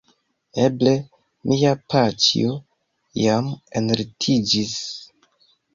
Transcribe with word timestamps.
Eble 0.61 0.93
mia 1.51 1.75
paĉjo 1.95 2.57
jam 3.27 3.55
enlitiĝis." 3.83 4.79